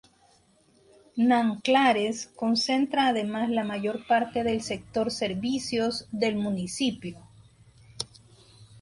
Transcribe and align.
Nanclares 1.17 2.25
concentra 2.35 3.05
además 3.09 3.51
la 3.51 3.63
mayor 3.63 4.07
parte 4.07 4.43
del 4.43 4.63
sector 4.63 5.11
servicios 5.11 6.07
del 6.11 6.37
municipio. 6.37 7.19